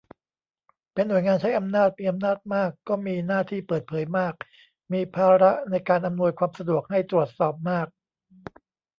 [0.93, 4.33] เป็นหน่วยงานใช้อำนาจ มีอำนาจมาก ก็มีหน้าที่เปิดเผยมาก
[4.93, 7.87] มีภาระในการอำนวยความสะดวกให้ตรวจสอบมาก